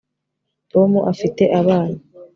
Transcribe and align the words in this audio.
tom 0.71 0.91
afite 1.11 1.43
abana 1.59 1.97